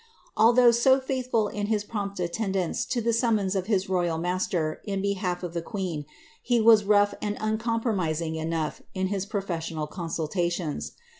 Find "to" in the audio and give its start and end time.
2.87-3.01